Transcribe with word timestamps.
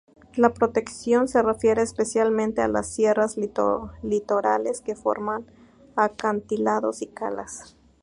La 0.35 0.51
protección 0.51 1.27
se 1.27 1.43
refiere 1.43 1.83
especialmente 1.83 2.63
a 2.63 2.67
las 2.67 2.87
sierras 2.91 3.37
litorales 3.37 4.81
que 4.81 4.95
forman 4.95 5.45
acantilados 5.95 7.03
y 7.03 7.05
calas. 7.05 7.77